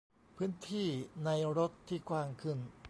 [0.35, 0.89] -พื้นที่
[1.25, 2.57] ในรถที่กว้างขึ้น